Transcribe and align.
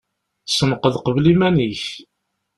Senqed 0.57 0.95
qbel 1.05 1.25
iman-ik. 1.33 1.83